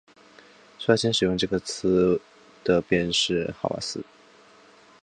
[0.79, 2.19] 率先使用这个词
[2.63, 4.03] 的便是哈瓦斯。